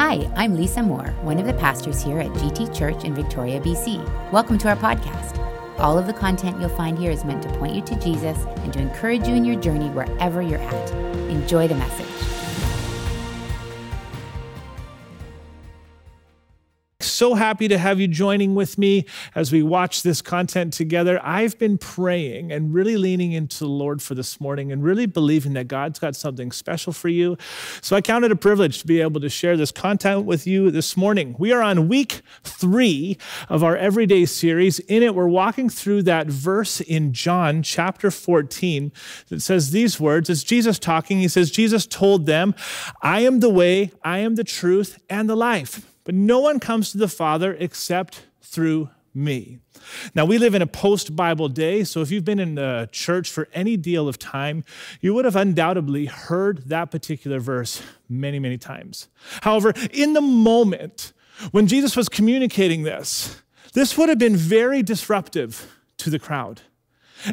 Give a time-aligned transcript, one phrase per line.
[0.00, 4.32] Hi, I'm Lisa Moore, one of the pastors here at GT Church in Victoria, BC.
[4.32, 5.38] Welcome to our podcast.
[5.78, 8.72] All of the content you'll find here is meant to point you to Jesus and
[8.72, 10.90] to encourage you in your journey wherever you're at.
[11.28, 12.39] Enjoy the message.
[17.20, 21.20] So happy to have you joining with me as we watch this content together.
[21.22, 25.52] I've been praying and really leaning into the Lord for this morning and really believing
[25.52, 27.36] that God's got something special for you.
[27.82, 30.70] So I count it a privilege to be able to share this content with you
[30.70, 31.36] this morning.
[31.38, 33.18] We are on week three
[33.50, 34.78] of our everyday series.
[34.78, 38.92] In it, we're walking through that verse in John chapter 14
[39.28, 40.30] that says these words.
[40.30, 41.18] It's Jesus talking.
[41.18, 42.54] He says, Jesus told them,
[43.02, 45.86] I am the way, I am the truth, and the life.
[46.10, 49.60] But no one comes to the Father except through me.
[50.12, 53.30] Now, we live in a post Bible day, so if you've been in the church
[53.30, 54.64] for any deal of time,
[55.00, 59.06] you would have undoubtedly heard that particular verse many, many times.
[59.42, 61.12] However, in the moment
[61.52, 63.40] when Jesus was communicating this,
[63.74, 66.62] this would have been very disruptive to the crowd.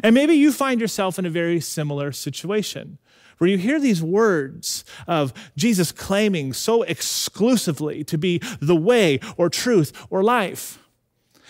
[0.04, 2.98] And maybe you find yourself in a very similar situation
[3.38, 9.48] where you hear these words of Jesus claiming so exclusively to be the way or
[9.48, 10.78] truth or life.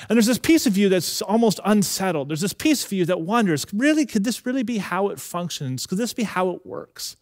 [0.09, 2.29] And there's this piece of you that's almost unsettled.
[2.29, 5.87] There's this piece of you that wonders really, could this really be how it functions?
[5.87, 7.17] Could this be how it works?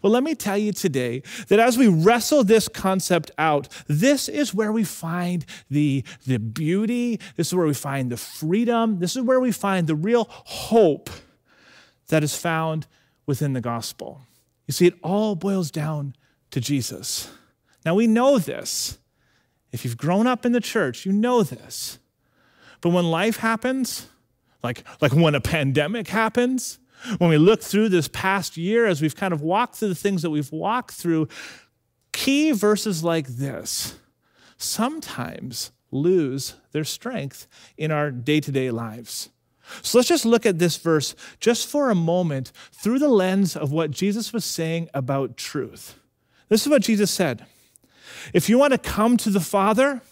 [0.00, 4.54] Well, let me tell you today that as we wrestle this concept out, this is
[4.54, 9.22] where we find the, the beauty, this is where we find the freedom, this is
[9.22, 11.10] where we find the real hope
[12.08, 12.86] that is found
[13.26, 14.22] within the gospel.
[14.66, 16.14] You see, it all boils down
[16.50, 17.30] to Jesus.
[17.84, 18.98] Now, we know this.
[19.72, 21.98] If you've grown up in the church, you know this.
[22.80, 24.06] But when life happens,
[24.62, 26.78] like, like when a pandemic happens,
[27.18, 30.22] when we look through this past year, as we've kind of walked through the things
[30.22, 31.28] that we've walked through,
[32.12, 33.96] key verses like this
[34.58, 39.30] sometimes lose their strength in our day to day lives.
[39.82, 43.72] So let's just look at this verse just for a moment through the lens of
[43.72, 45.98] what Jesus was saying about truth.
[46.48, 47.46] This is what Jesus said
[48.32, 50.02] If you want to come to the Father,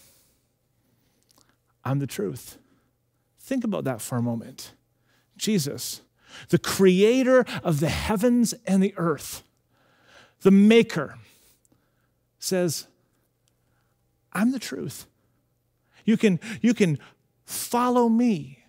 [1.83, 2.57] I'm the truth.
[3.39, 4.73] Think about that for a moment.
[5.37, 6.01] Jesus,
[6.49, 9.43] the creator of the heavens and the earth,
[10.41, 11.17] the maker,
[12.39, 12.87] says,
[14.33, 15.05] I'm the truth.
[16.05, 16.99] You can, you can
[17.45, 18.60] follow me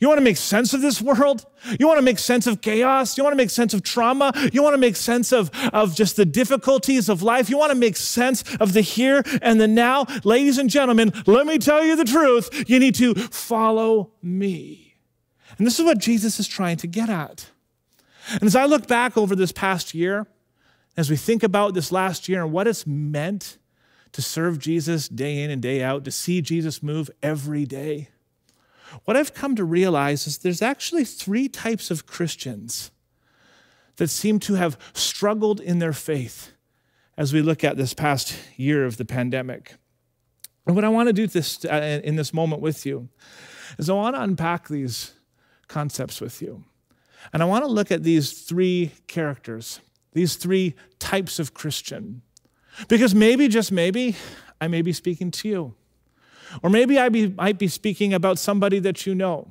[0.00, 1.44] you want to make sense of this world?
[1.78, 3.18] You want to make sense of chaos?
[3.18, 4.32] You want to make sense of trauma?
[4.52, 7.50] You want to make sense of, of just the difficulties of life?
[7.50, 10.06] You want to make sense of the here and the now?
[10.22, 12.64] Ladies and gentlemen, let me tell you the truth.
[12.68, 14.94] You need to follow me.
[15.56, 17.50] And this is what Jesus is trying to get at.
[18.30, 20.26] And as I look back over this past year,
[20.96, 23.58] as we think about this last year and what it's meant
[24.12, 28.08] to serve Jesus day in and day out, to see Jesus move every day
[29.04, 32.90] what I've come to realize is there's actually three types of Christians
[33.96, 36.52] that seem to have struggled in their faith
[37.16, 39.74] as we look at this past year of the pandemic.
[40.66, 43.08] And what I want to do this, uh, in this moment with you
[43.78, 45.14] is I want to unpack these
[45.66, 46.64] concepts with you.
[47.32, 49.80] And I want to look at these three characters,
[50.12, 52.22] these three types of Christian.
[52.86, 54.16] Because maybe, just maybe,
[54.60, 55.74] I may be speaking to you.
[56.62, 59.48] Or maybe I be, might be speaking about somebody that you know.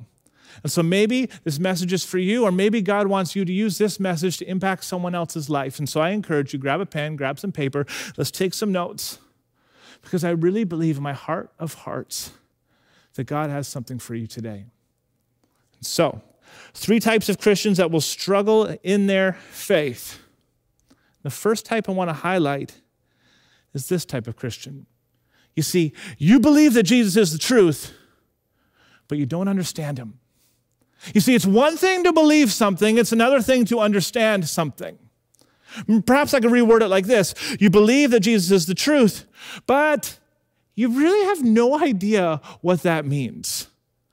[0.62, 3.78] And so maybe this message is for you, or maybe God wants you to use
[3.78, 5.78] this message to impact someone else's life.
[5.78, 9.18] And so I encourage you grab a pen, grab some paper, let's take some notes.
[10.02, 12.32] Because I really believe in my heart of hearts
[13.14, 14.66] that God has something for you today.
[15.80, 16.22] So,
[16.72, 20.20] three types of Christians that will struggle in their faith.
[21.22, 22.80] The first type I want to highlight
[23.74, 24.86] is this type of Christian.
[25.58, 27.92] You see, you believe that Jesus is the truth,
[29.08, 30.20] but you don't understand him.
[31.12, 34.96] You see, it's one thing to believe something, it's another thing to understand something.
[36.06, 39.26] Perhaps I could reword it like this You believe that Jesus is the truth,
[39.66, 40.20] but
[40.76, 43.66] you really have no idea what that means.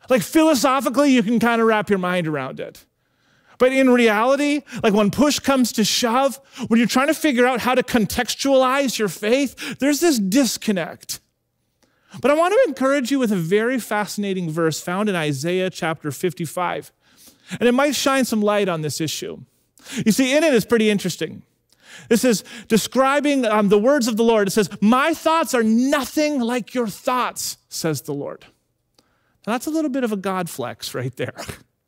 [0.10, 2.86] Like philosophically, you can kind of wrap your mind around it.
[3.60, 6.40] But in reality, like when push comes to shove,
[6.70, 11.20] when you're trying to figure out how to contextualize your faith, there's this disconnect.
[12.22, 16.12] But I want to encourage you with a very fascinating verse found in Isaiah chapter
[16.12, 16.92] 55.
[17.60, 19.42] And it might shine some light on this issue.
[20.06, 21.44] You see, in it is pretty interesting.
[22.10, 24.48] This is describing um, the words of the Lord.
[24.48, 28.46] It says, My thoughts are nothing like your thoughts, says the Lord.
[29.46, 31.36] Now, that's a little bit of a God flex right there.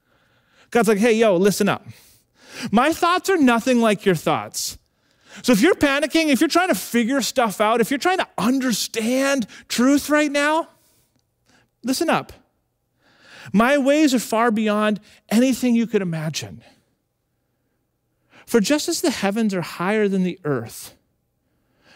[0.71, 1.85] God's like, Hey, yo, listen up.
[2.71, 4.77] My thoughts are nothing like your thoughts.
[5.43, 8.27] So if you're panicking, if you're trying to figure stuff out, if you're trying to
[8.37, 10.69] understand truth right now,
[11.83, 12.33] listen up.
[13.53, 14.99] My ways are far beyond
[15.29, 16.63] anything you could imagine.
[18.45, 20.95] For just as the heavens are higher than the earth,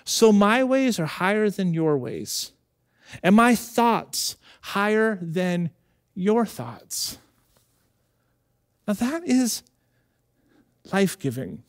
[0.03, 2.51] so my ways are higher than your ways,
[3.23, 5.71] and my thoughts higher than
[6.13, 7.17] your thoughts.
[8.87, 9.63] Now that is
[10.91, 11.63] life giving.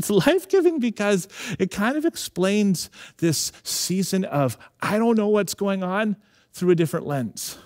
[0.00, 2.88] It's life giving because it kind of explains
[3.18, 6.16] this season of, I don't know what's going on,
[6.54, 7.58] through a different lens.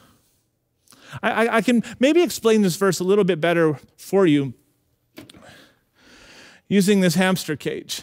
[1.22, 4.52] I, I, I can maybe explain this verse a little bit better for you
[6.66, 8.02] using this hamster cage.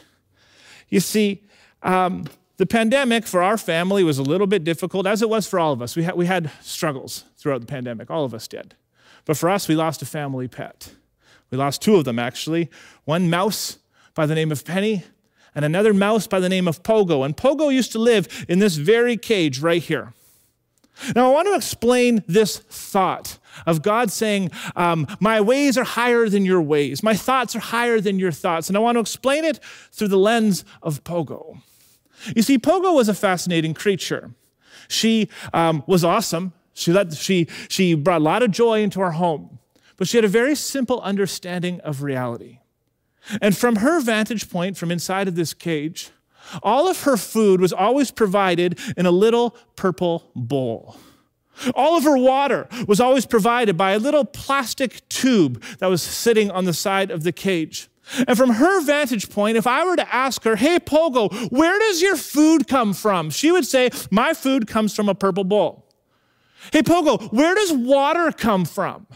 [0.87, 1.43] You see,
[1.83, 2.25] um,
[2.55, 5.73] the pandemic for our family was a little bit difficult, as it was for all
[5.73, 5.97] of us.
[5.97, 8.75] We had, we had struggles throughout the pandemic, all of us did.
[9.25, 10.95] But for us, we lost a family pet.
[11.49, 12.69] We lost two of them, actually
[13.03, 13.77] one mouse
[14.13, 15.03] by the name of Penny,
[15.53, 17.25] and another mouse by the name of Pogo.
[17.25, 20.13] And Pogo used to live in this very cage right here.
[21.15, 26.29] Now, I want to explain this thought of God saying, um, My ways are higher
[26.29, 28.67] than your ways, my thoughts are higher than your thoughts.
[28.67, 29.59] And I want to explain it
[29.91, 31.61] through the lens of Pogo.
[32.35, 34.31] You see, Pogo was a fascinating creature.
[34.87, 36.53] She um, was awesome.
[36.73, 39.59] She, let, she, she brought a lot of joy into our home,
[39.97, 42.59] but she had a very simple understanding of reality.
[43.41, 46.11] And from her vantage point, from inside of this cage,
[46.63, 50.97] all of her food was always provided in a little purple bowl.
[51.75, 56.49] All of her water was always provided by a little plastic tube that was sitting
[56.49, 57.89] on the side of the cage.
[58.27, 62.01] And from her vantage point, if I were to ask her, hey, Pogo, where does
[62.01, 63.29] your food come from?
[63.29, 65.87] She would say, my food comes from a purple bowl.
[66.71, 69.07] Hey, Pogo, where does water come from?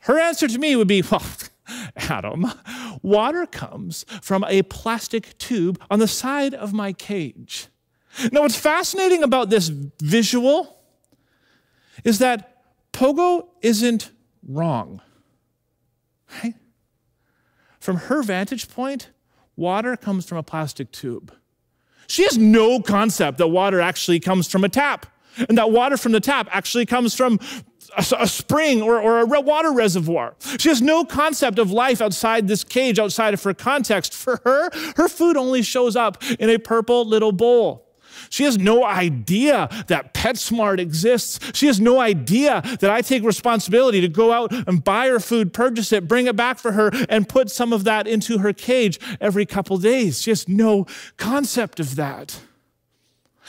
[0.00, 1.22] Her answer to me would be, well,
[1.96, 2.50] Adam,
[3.02, 7.68] water comes from a plastic tube on the side of my cage.
[8.32, 10.78] Now, what's fascinating about this visual
[12.04, 12.62] is that
[12.92, 14.10] Pogo isn't
[14.46, 15.00] wrong.
[16.42, 16.54] Right?
[17.78, 19.10] From her vantage point,
[19.56, 21.32] water comes from a plastic tube.
[22.08, 25.06] She has no concept that water actually comes from a tap,
[25.48, 27.38] and that water from the tap actually comes from
[27.96, 30.34] a, spring or, or a water reservoir.
[30.58, 34.14] She has no concept of life outside this cage, outside of her context.
[34.14, 37.86] For her, her food only shows up in a purple little bowl.
[38.28, 41.38] She has no idea that PetSmart exists.
[41.56, 45.52] She has no idea that I take responsibility to go out and buy her food,
[45.52, 49.00] purchase it, bring it back for her, and put some of that into her cage
[49.20, 50.20] every couple days.
[50.20, 50.86] She has no
[51.16, 52.40] concept of that.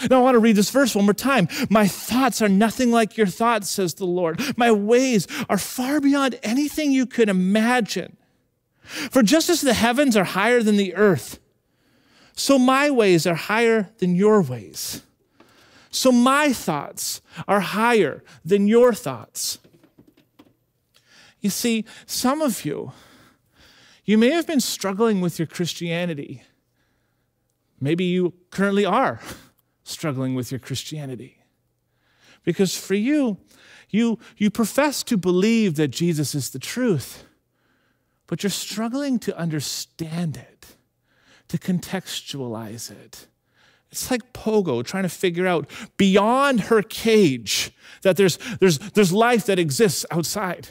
[0.09, 1.47] Now, I want to read this verse one more time.
[1.69, 4.41] My thoughts are nothing like your thoughts, says the Lord.
[4.57, 8.17] My ways are far beyond anything you could imagine.
[8.83, 11.39] For just as the heavens are higher than the earth,
[12.35, 15.03] so my ways are higher than your ways.
[15.91, 19.59] So my thoughts are higher than your thoughts.
[21.41, 22.93] You see, some of you,
[24.05, 26.43] you may have been struggling with your Christianity.
[27.79, 29.19] Maybe you currently are
[29.91, 31.37] struggling with your Christianity.
[32.43, 33.37] Because for you,
[33.89, 37.25] you, you profess to believe that Jesus is the truth,
[38.27, 40.75] but you're struggling to understand it,
[41.49, 43.27] to contextualize it.
[43.91, 47.71] It's like Pogo trying to figure out beyond her cage
[48.03, 50.69] that there's, there's, there's life that exists outside.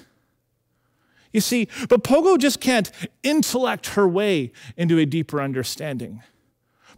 [1.32, 2.90] You see, but Pogo just can't
[3.22, 6.22] intellect her way into a deeper understanding.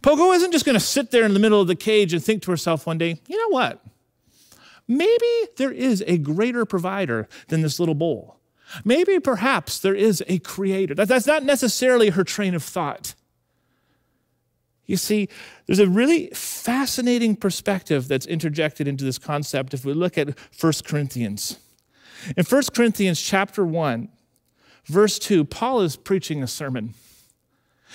[0.03, 2.43] Pogo isn't just going to sit there in the middle of the cage and think
[2.43, 3.83] to herself one day, you know what?
[4.85, 8.37] Maybe there is a greater provider than this little bowl.
[8.83, 10.93] Maybe perhaps there is a creator.
[10.93, 13.15] That's not necessarily her train of thought.
[14.85, 15.29] You see,
[15.65, 20.73] there's a really fascinating perspective that's interjected into this concept if we look at 1
[20.83, 21.59] Corinthians.
[22.35, 24.09] In 1 Corinthians chapter 1,
[24.85, 26.93] verse 2, Paul is preaching a sermon.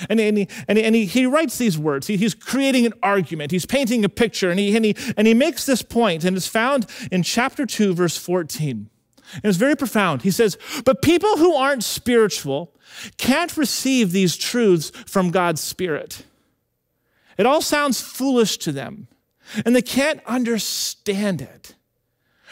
[0.08, 2.06] And, and, he, and, he, and he, he writes these words.
[2.06, 3.50] He, he's creating an argument.
[3.50, 4.50] He's painting a picture.
[4.50, 7.94] And he, and, he, and he makes this point, and it's found in chapter 2,
[7.94, 8.88] verse 14.
[9.34, 10.22] And it's very profound.
[10.22, 12.72] He says, But people who aren't spiritual
[13.18, 16.24] can't receive these truths from God's Spirit.
[17.36, 19.06] It all sounds foolish to them,
[19.64, 21.74] and they can't understand it.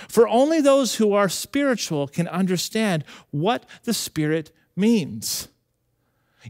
[0.09, 5.49] For only those who are spiritual can understand what the Spirit means.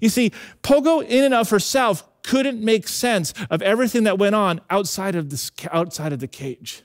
[0.00, 4.60] You see, Pogo, in and of herself, couldn't make sense of everything that went on
[4.68, 6.82] outside of, this, outside of the cage.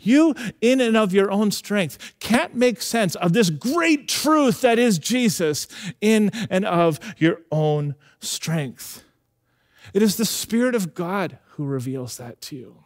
[0.00, 4.78] You, in and of your own strength, can't make sense of this great truth that
[4.78, 5.66] is Jesus
[6.00, 9.04] in and of your own strength.
[9.92, 12.76] It is the Spirit of God who reveals that to you.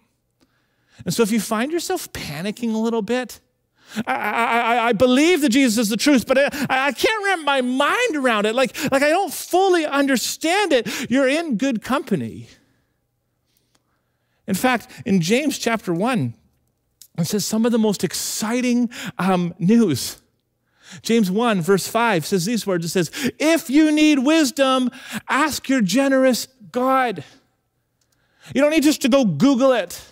[1.04, 3.40] And so if you find yourself panicking a little bit,
[4.06, 7.62] I, I, I, believe that Jesus is the truth, but I, I can't wrap my
[7.62, 8.54] mind around it.
[8.54, 11.10] Like, like I don't fully understand it.
[11.10, 12.48] You're in good company.
[14.46, 16.34] In fact, in James chapter 1,
[17.18, 20.18] it says some of the most exciting um, news.
[21.02, 24.90] James 1, verse 5 says these words It says, If you need wisdom,
[25.28, 27.24] ask your generous God.
[28.54, 30.02] You don't need just to go Google it.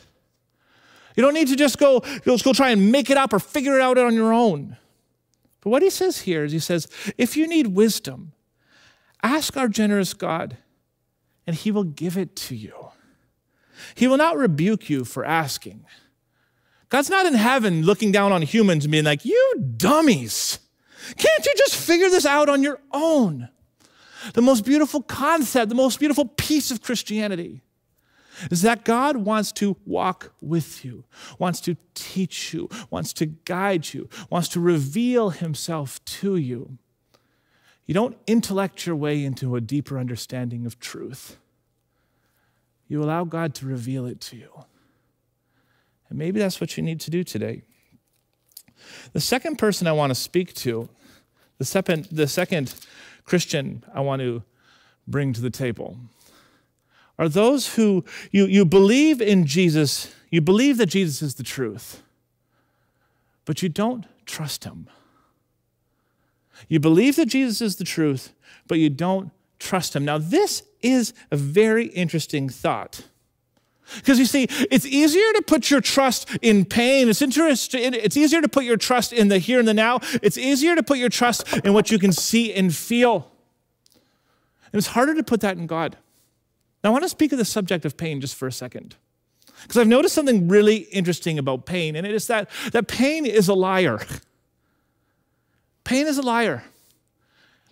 [1.16, 3.82] You don't need to just go, go try and make it up or figure it
[3.82, 4.76] out on your own.
[5.62, 8.32] But what he says here is he says, if you need wisdom,
[9.22, 10.58] ask our generous God,
[11.46, 12.90] and he will give it to you.
[13.94, 15.84] He will not rebuke you for asking.
[16.88, 20.60] God's not in heaven looking down on humans and being like, you dummies.
[21.16, 23.48] Can't you just figure this out on your own?
[24.34, 27.62] The most beautiful concept, the most beautiful piece of Christianity
[28.50, 31.04] is that God wants to walk with you,
[31.38, 36.78] wants to teach you, wants to guide you, wants to reveal himself to you.
[37.86, 41.36] You don't intellect your way into a deeper understanding of truth.
[42.88, 44.50] You allow God to reveal it to you.
[46.08, 47.62] And maybe that's what you need to do today.
[49.12, 50.88] The second person I want to speak to,
[51.58, 52.74] the second, the second
[53.24, 54.42] Christian I want to
[55.08, 55.96] bring to the table,
[57.18, 62.02] are those who you, you believe in Jesus, you believe that Jesus is the truth,
[63.44, 64.88] but you don't trust him.
[66.68, 68.32] You believe that Jesus is the truth,
[68.66, 70.04] but you don't trust him.
[70.04, 73.02] Now, this is a very interesting thought.
[73.94, 77.08] Because you see, it's easier to put your trust in pain.
[77.08, 80.00] It's, interesting, it's easier to put your trust in the here and the now.
[80.22, 83.30] It's easier to put your trust in what you can see and feel.
[84.72, 85.96] And it's harder to put that in God.
[86.86, 88.94] Now, I want to speak of the subject of pain just for a second.
[89.62, 93.48] Because I've noticed something really interesting about pain, and it is that, that pain is
[93.48, 93.98] a liar.
[95.82, 96.62] pain is a liar.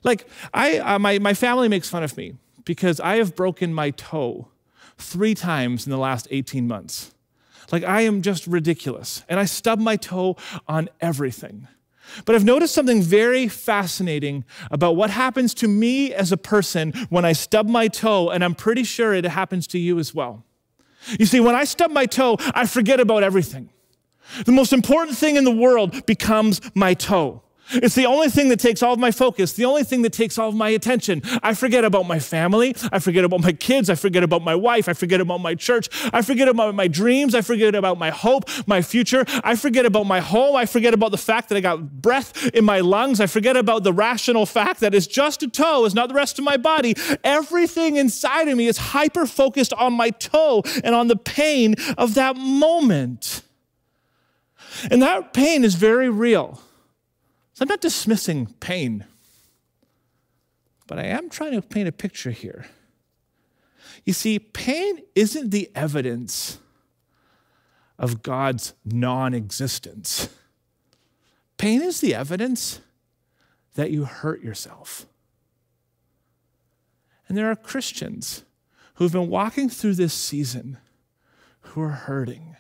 [0.02, 3.90] Like, I, uh, my, my family makes fun of me because I have broken my
[3.90, 4.48] toe
[4.98, 7.14] three times in the last 18 months.
[7.70, 9.22] Like, I am just ridiculous.
[9.28, 11.68] And I stub my toe on everything.
[12.24, 17.24] But I've noticed something very fascinating about what happens to me as a person when
[17.24, 20.44] I stub my toe, and I'm pretty sure it happens to you as well.
[21.18, 23.68] You see, when I stub my toe, I forget about everything.
[24.44, 27.43] The most important thing in the world becomes my toe.
[27.70, 30.38] It's the only thing that takes all of my focus, the only thing that takes
[30.38, 31.22] all of my attention.
[31.42, 32.76] I forget about my family.
[32.92, 33.88] I forget about my kids.
[33.88, 34.88] I forget about my wife.
[34.88, 35.88] I forget about my church.
[36.12, 37.34] I forget about my dreams.
[37.34, 39.24] I forget about my hope, my future.
[39.42, 40.56] I forget about my home.
[40.56, 43.20] I forget about the fact that I got breath in my lungs.
[43.20, 46.38] I forget about the rational fact that it's just a toe, it's not the rest
[46.38, 46.94] of my body.
[47.24, 52.14] Everything inside of me is hyper focused on my toe and on the pain of
[52.14, 53.42] that moment.
[54.90, 56.60] And that pain is very real.
[57.54, 59.04] So I'm not dismissing pain,
[60.88, 62.66] but I am trying to paint a picture here.
[64.04, 66.58] You see, pain isn't the evidence
[67.96, 70.28] of God's non existence.
[71.56, 72.80] Pain is the evidence
[73.74, 75.06] that you hurt yourself.
[77.28, 78.42] And there are Christians
[78.94, 80.78] who've been walking through this season
[81.60, 82.56] who are hurting,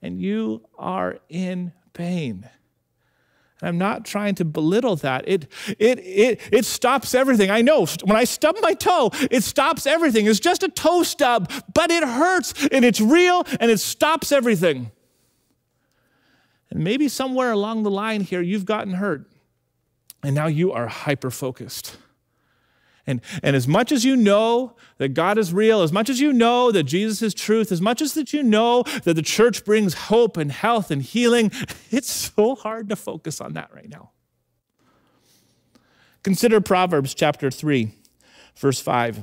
[0.00, 2.48] and you are in pain.
[3.62, 5.26] I'm not trying to belittle that.
[5.26, 7.50] It, it, it, it stops everything.
[7.50, 10.26] I know when I stub my toe, it stops everything.
[10.26, 14.90] It's just a toe stub, but it hurts and it's real and it stops everything.
[16.70, 19.30] And maybe somewhere along the line here, you've gotten hurt
[20.22, 21.96] and now you are hyper focused.
[23.06, 26.32] And, and as much as you know that God is real, as much as you
[26.32, 29.94] know that Jesus is truth, as much as that you know that the church brings
[29.94, 31.52] hope and health and healing,
[31.90, 34.10] it's so hard to focus on that right now.
[36.24, 37.92] Consider Proverbs chapter 3,
[38.56, 39.20] verse 5.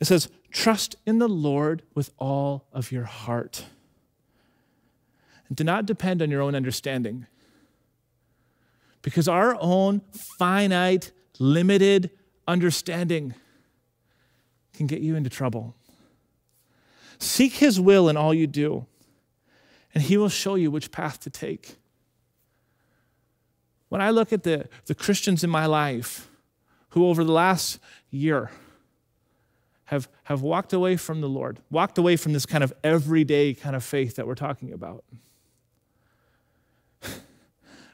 [0.00, 3.66] It says, Trust in the Lord with all of your heart.
[5.48, 7.26] And do not depend on your own understanding.
[9.02, 10.00] Because our own
[10.38, 12.10] finite, limited
[12.46, 13.34] understanding
[14.72, 15.74] can get you into trouble.
[17.18, 18.86] Seek His will in all you do,
[19.94, 21.76] and He will show you which path to take.
[23.88, 26.28] When I look at the, the Christians in my life
[26.90, 27.78] who, over the last
[28.10, 28.50] year,
[29.86, 33.76] have, have walked away from the Lord, walked away from this kind of everyday kind
[33.76, 35.04] of faith that we're talking about,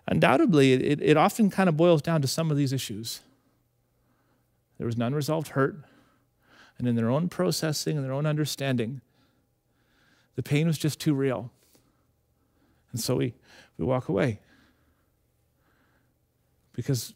[0.09, 3.21] undoubtedly, it, it often kind of boils down to some of these issues.
[4.83, 5.77] There was an unresolved hurt,
[6.77, 9.01] and in their own processing and their own understanding,
[10.35, 11.53] the pain was just too real.
[12.91, 13.35] And so we,
[13.79, 14.41] we walk away.
[16.73, 17.15] Because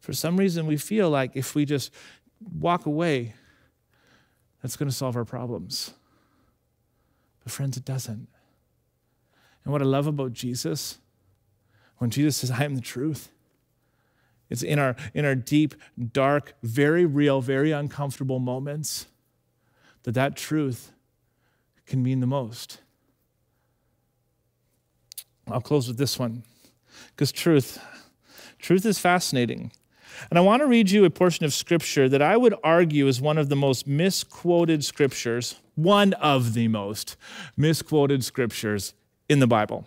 [0.00, 1.92] for some reason, we feel like if we just
[2.40, 3.34] walk away,
[4.62, 5.92] that's going to solve our problems.
[7.42, 8.26] But, friends, it doesn't.
[9.64, 10.96] And what I love about Jesus,
[11.98, 13.32] when Jesus says, I am the truth,
[14.54, 15.74] it's in our, in our deep,
[16.12, 19.06] dark, very real, very uncomfortable moments
[20.04, 20.92] that that truth
[21.86, 22.78] can mean the most.
[25.50, 26.44] I'll close with this one
[27.10, 27.78] because truth,
[28.60, 29.72] truth is fascinating.
[30.30, 33.20] And I want to read you a portion of scripture that I would argue is
[33.20, 37.16] one of the most misquoted scriptures, one of the most
[37.56, 38.94] misquoted scriptures
[39.28, 39.84] in the Bible.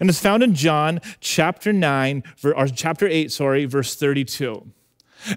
[0.00, 4.70] And it's found in John chapter 9, or chapter 8, sorry, verse 32.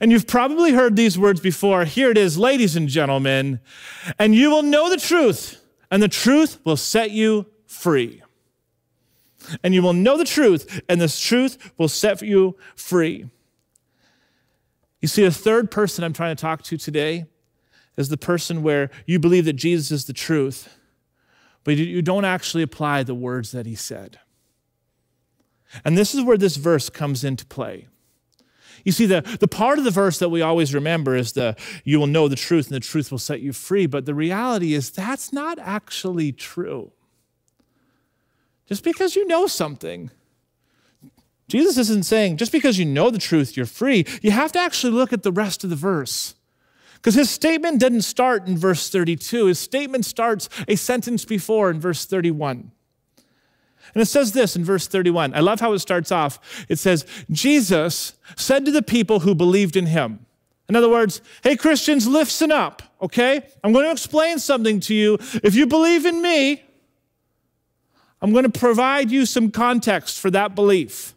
[0.02, 1.86] And you've probably heard these words before.
[1.86, 3.60] Here it is, ladies and gentlemen.
[4.18, 5.62] And you will know the truth,
[5.92, 8.22] and the truth will set you free.
[9.64, 13.30] And you will know the truth, and this truth will set you free.
[15.02, 17.26] You see, the third person I'm trying to talk to today
[17.96, 20.76] is the person where you believe that Jesus is the truth,
[21.64, 24.20] but you don't actually apply the words that he said.
[25.84, 27.88] And this is where this verse comes into play.
[28.84, 32.00] You see, the, the part of the verse that we always remember is the you
[32.00, 33.88] will know the truth and the truth will set you free.
[33.88, 36.92] But the reality is that's not actually true.
[38.68, 40.12] Just because you know something,
[41.48, 44.06] Jesus isn't saying just because you know the truth, you're free.
[44.22, 46.36] You have to actually look at the rest of the verse.
[46.94, 51.80] Because his statement didn't start in verse 32, his statement starts a sentence before in
[51.80, 52.72] verse 31.
[53.94, 55.34] And it says this in verse 31.
[55.34, 56.66] I love how it starts off.
[56.68, 60.26] It says, Jesus said to the people who believed in him,
[60.68, 63.44] in other words, hey, Christians, listen up, okay?
[63.64, 65.18] I'm going to explain something to you.
[65.44, 66.64] If you believe in me,
[68.22, 71.14] I'm going to provide you some context for that belief.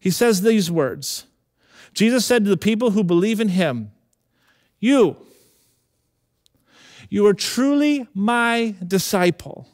[0.00, 1.26] He says these words
[1.94, 3.92] Jesus said to the people who believe in him,
[4.80, 5.16] You,
[7.08, 9.68] you are truly my disciple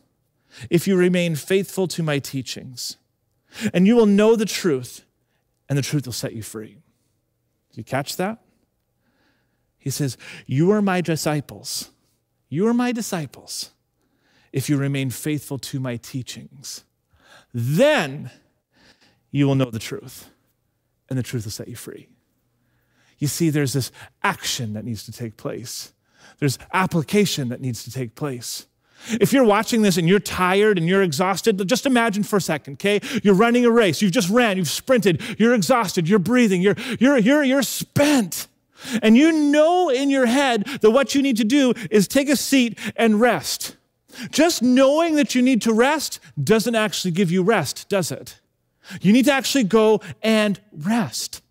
[0.71, 2.97] if you remain faithful to my teachings.
[3.73, 5.05] And you will know the truth,
[5.69, 6.79] and the truth will set you free.
[7.75, 8.39] You catch that?
[9.79, 11.91] He says, You are my disciples.
[12.49, 13.71] You are my disciples
[14.53, 16.85] if you remain faithful to my teachings.
[17.53, 18.31] Then
[19.31, 20.31] you will know the truth,
[21.09, 22.09] and the truth will set you free.
[23.19, 23.91] You see, there's this
[24.23, 25.93] action that needs to take place,
[26.39, 28.67] there's application that needs to take place.
[29.09, 32.75] If you're watching this and you're tired and you're exhausted, just imagine for a second,
[32.75, 33.01] okay?
[33.23, 34.01] You're running a race.
[34.01, 38.49] You've just ran, you've sprinted, you're exhausted, you're breathing, you're, you're, you're, you're spent.
[39.03, 42.37] And you know in your head that what you need to do is take a
[42.37, 43.77] seat and rest.
[44.31, 48.41] Just knowing that you need to rest doesn't actually give you rest, does it?
[49.01, 51.43] You need to actually go and rest.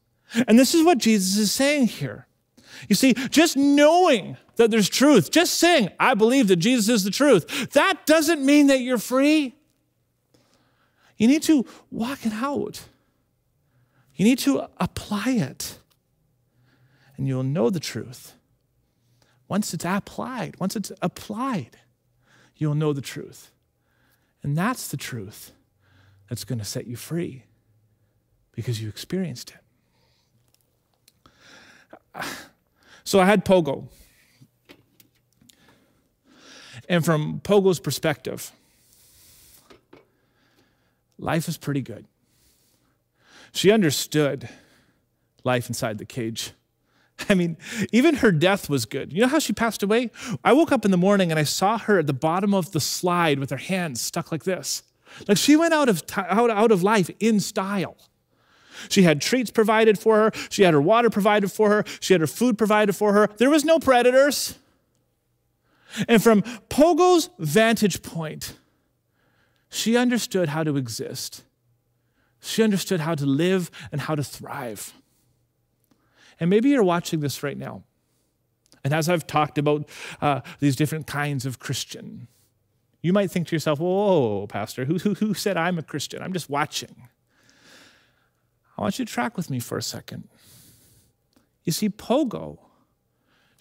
[0.48, 2.28] And this is what Jesus is saying here.
[2.88, 7.10] You see, just knowing that there's truth, just saying, I believe that Jesus is the
[7.10, 9.56] truth, that doesn't mean that you're free.
[11.18, 12.84] You need to walk it out,
[14.16, 15.80] you need to apply it,
[17.18, 18.36] and you'll know the truth.
[19.48, 21.78] Once it's applied, once it's applied,
[22.56, 23.50] you'll know the truth.
[24.44, 25.52] And that's the truth
[26.30, 27.46] that's going to set you free
[28.52, 29.54] because you experienced
[32.16, 32.26] it.
[33.04, 33.88] So I had Pogo.
[36.90, 38.52] And from Pogo's perspective,
[41.18, 42.06] life is pretty good.
[43.54, 44.50] She understood
[45.44, 46.52] life inside the cage.
[47.30, 47.58] I mean,
[47.92, 49.14] even her death was good.
[49.14, 50.12] You know how she passed away?
[50.44, 52.80] I woke up in the morning and I saw her at the bottom of the
[52.80, 54.84] slide with her hands stuck like this.
[55.28, 57.98] Like she went out of, out, out of life in style.
[58.90, 60.32] She had treats provided for her.
[60.50, 61.84] She had her water provided for her.
[62.00, 63.30] She had her food provided for her.
[63.38, 64.58] There was no predators.
[66.08, 68.58] And from Pogo's vantage point,
[69.70, 71.44] she understood how to exist.
[72.42, 74.94] She understood how to live and how to thrive.
[76.40, 77.84] And maybe you're watching this right now.
[78.84, 79.88] And as I've talked about
[80.22, 82.28] uh, these different kinds of Christian,
[83.02, 86.22] you might think to yourself, whoa, Pastor, who, who, who said I'm a Christian?
[86.22, 87.08] I'm just watching.
[88.78, 90.28] I want you to track with me for a second.
[91.64, 92.58] You see, Pogo,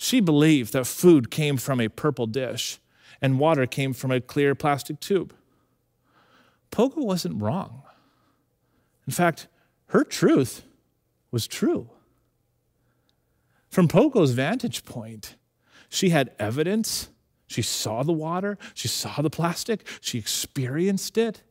[0.03, 2.79] she believed that food came from a purple dish
[3.21, 5.35] and water came from a clear plastic tube.
[6.73, 7.83] Pogo wasn't wrong.
[9.07, 9.47] In fact,
[9.89, 10.63] her truth
[11.31, 11.91] was true.
[13.69, 15.37] From Pogo's vantage point,
[15.91, 17.11] she had evidence.
[17.47, 21.43] She saw the water, she saw the plastic, she experienced it.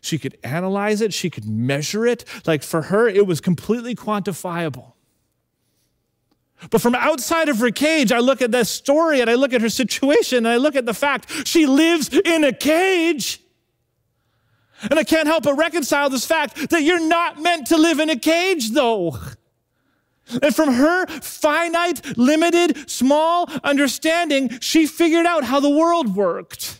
[0.00, 2.24] She could analyze it, she could measure it.
[2.46, 4.94] Like for her, it was completely quantifiable.
[6.68, 9.62] But from outside of her cage, I look at this story and I look at
[9.62, 13.40] her situation and I look at the fact she lives in a cage.
[14.82, 18.10] And I can't help but reconcile this fact that you're not meant to live in
[18.10, 19.18] a cage, though.
[20.42, 26.78] And from her finite, limited, small understanding, she figured out how the world worked.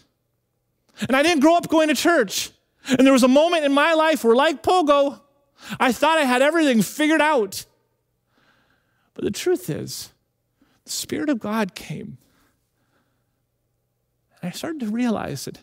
[1.01, 2.51] And I didn't grow up going to church.
[2.87, 5.21] And there was a moment in my life where, like Pogo,
[5.79, 7.65] I thought I had everything figured out.
[9.21, 10.15] But the truth is,
[10.87, 12.17] the Spirit of God came.
[14.41, 15.59] And I started to realize that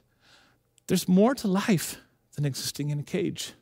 [0.86, 1.98] there's more to life
[2.36, 3.54] than existing in a cage.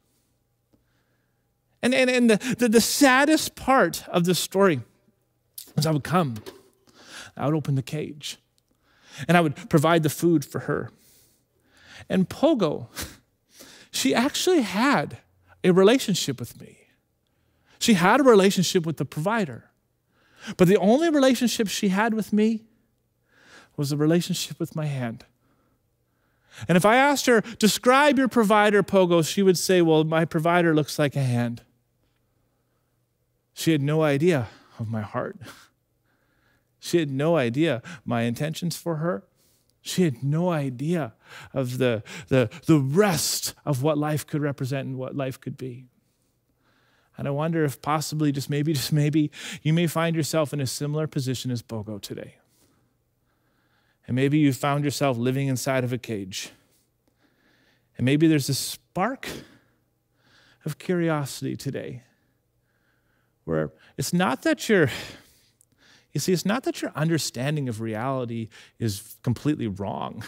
[1.81, 4.81] And, and, and the, the, the saddest part of this story
[5.77, 6.36] is I would come,
[7.38, 8.38] I would open the cage,
[9.29, 10.91] and I would provide the food for her.
[12.10, 12.88] And Pogo,
[13.91, 15.19] she actually had
[15.63, 16.79] a relationship with me.
[17.79, 19.69] She had a relationship with the provider.
[20.58, 22.63] But the only relationship she had with me
[23.77, 25.25] was a relationship with my hand.
[26.67, 30.73] And if I asked her, describe your provider, Pogo, she would say, well, my provider
[30.73, 31.63] looks like a hand.
[33.53, 34.47] She had no idea
[34.79, 35.38] of my heart.
[36.79, 39.23] She had no idea my intentions for her.
[39.81, 41.13] She had no idea
[41.53, 45.86] of the, the, the rest of what life could represent and what life could be.
[47.17, 50.67] And I wonder if possibly, just maybe, just maybe, you may find yourself in a
[50.67, 52.36] similar position as Pogo today.
[54.08, 56.51] And maybe you found yourself living inside of a cage.
[57.97, 59.28] And maybe there's a spark
[60.63, 62.04] of curiosity today
[63.45, 64.89] where it's not that you're,
[66.12, 68.49] you see, it's not that your understanding of reality
[68.80, 70.23] is completely wrong,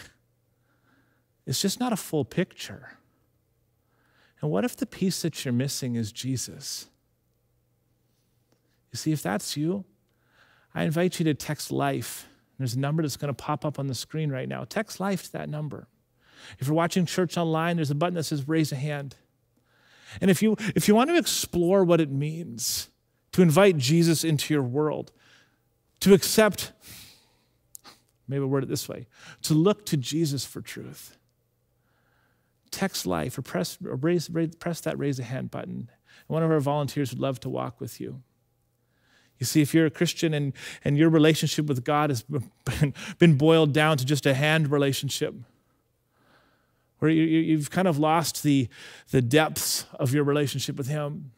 [1.45, 2.97] it's just not a full picture.
[4.41, 6.87] And what if the piece that you're missing is Jesus?
[8.91, 9.85] You see, if that's you,
[10.75, 13.87] I invite you to text life there's a number that's going to pop up on
[13.87, 14.63] the screen right now.
[14.63, 15.87] Text life to that number.
[16.59, 19.15] If you're watching church online, there's a button that says raise a hand.
[20.21, 22.89] And if you, if you want to explore what it means
[23.33, 25.11] to invite Jesus into your world,
[25.99, 26.71] to accept,
[28.27, 29.07] maybe word it this way,
[29.43, 31.16] to look to Jesus for truth,
[32.77, 35.89] text life or press, or raise, raise, press that raise a hand button.
[36.27, 38.21] One of our volunteers would love to walk with you.
[39.39, 42.23] You see, if you're a Christian and, and your relationship with God has
[42.65, 45.33] been, been boiled down to just a hand relationship,
[46.99, 48.67] where you, you've kind of lost the,
[49.09, 51.31] the depths of your relationship with Him.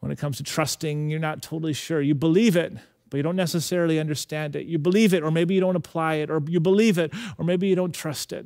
[0.00, 2.02] When it comes to trusting, you're not totally sure.
[2.02, 2.74] You believe it,
[3.08, 4.66] but you don't necessarily understand it.
[4.66, 7.68] You believe it, or maybe you don't apply it, or you believe it, or maybe
[7.68, 8.44] you don't trust it.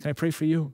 [0.00, 0.72] Can I pray for you?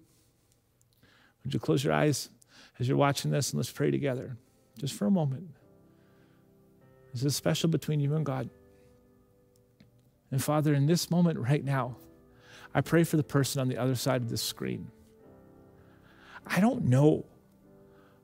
[1.42, 2.30] Would you close your eyes
[2.78, 4.36] as you're watching this and let's pray together
[4.78, 5.48] just for a moment.
[7.12, 8.50] This is special between you and God.
[10.30, 11.96] And Father, in this moment right now,
[12.74, 14.90] I pray for the person on the other side of this screen.
[16.46, 17.24] I don't know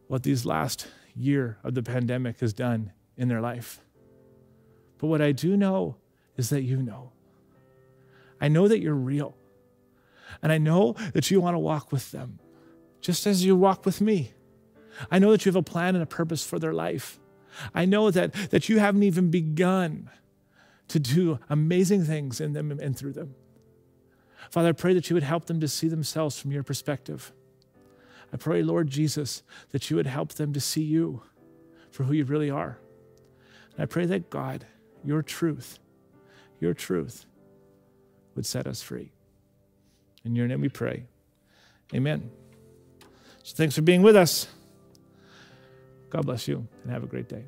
[0.08, 3.80] what these last year of the pandemic has done in their life.
[4.98, 5.96] But what I do know
[6.36, 7.12] is that you know.
[8.40, 9.36] I know that you're real.
[10.42, 12.38] And I know that you want to walk with them,
[13.00, 14.32] just as you walk with me.
[15.10, 17.18] I know that you have a plan and a purpose for their life.
[17.74, 20.10] I know that, that you haven't even begun
[20.88, 23.34] to do amazing things in them and through them.
[24.50, 27.32] Father, I pray that you would help them to see themselves from your perspective.
[28.32, 31.22] I pray, Lord Jesus, that you would help them to see you
[31.90, 32.78] for who you really are.
[33.74, 34.66] And I pray that God,
[35.04, 35.78] your truth,
[36.60, 37.26] your truth
[38.34, 39.12] would set us free.
[40.24, 41.04] In your name we pray.
[41.94, 42.30] Amen.
[43.42, 44.46] So thanks for being with us.
[46.10, 47.44] God bless you and have a great day.